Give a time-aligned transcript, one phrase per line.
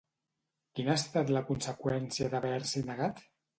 [0.79, 3.25] Quina ha estat la conseqüència d'haver-s'hi negat?